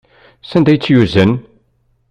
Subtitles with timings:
[0.49, 1.31] Sanda ay tt-yuzen?